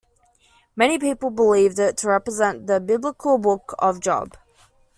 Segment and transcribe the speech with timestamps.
[0.75, 4.35] Many people believed it to represent the biblical Book of Job.